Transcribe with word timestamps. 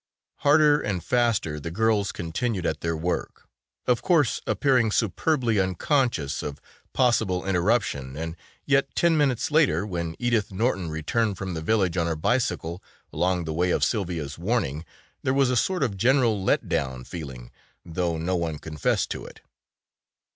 Harder 0.37 0.81
and 0.81 1.03
faster 1.03 1.59
the 1.59 1.69
girls 1.69 2.11
continued 2.11 2.65
at 2.65 2.81
their 2.81 2.97
work, 2.97 3.47
of 3.85 4.01
course 4.01 4.41
appearing 4.47 4.89
superbly 4.89 5.59
unconscious 5.59 6.41
of 6.41 6.59
possible 6.91 7.45
interruption 7.45 8.17
and 8.17 8.35
yet 8.65 8.95
ten 8.95 9.15
minutes 9.15 9.51
later, 9.51 9.85
when 9.85 10.15
Edith 10.17 10.51
Norton 10.51 10.89
returned 10.89 11.37
from 11.37 11.53
the 11.53 11.61
village 11.61 11.97
on 11.97 12.07
her 12.07 12.15
bicycle 12.15 12.81
along 13.13 13.43
the 13.45 13.53
way 13.53 13.69
of 13.69 13.83
Sylvia's 13.83 14.39
warning, 14.39 14.85
there 15.21 15.35
was 15.35 15.51
a 15.51 15.55
sort 15.55 15.83
of 15.83 15.97
general 15.97 16.43
let 16.43 16.67
down 16.67 17.03
feeling 17.03 17.51
though 17.85 18.17
no 18.17 18.35
one 18.35 18.57
confessed 18.57 19.11
to 19.11 19.23
it. 19.25 19.41